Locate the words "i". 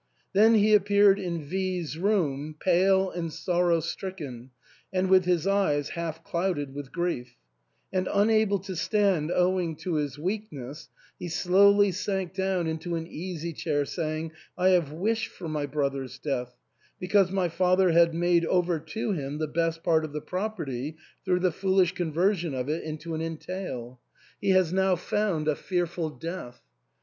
14.57-14.69